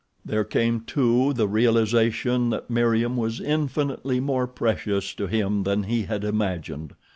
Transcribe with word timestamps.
There 0.25 0.43
came 0.43 0.79
too, 0.81 1.31
the 1.33 1.47
realization 1.47 2.49
that 2.49 2.71
Meriem 2.71 3.15
was 3.17 3.39
infinitely 3.39 4.19
more 4.19 4.47
precious 4.47 5.13
to 5.13 5.27
him 5.27 5.61
than 5.61 5.83
he 5.83 6.05
had 6.05 6.23
imagined. 6.23 6.95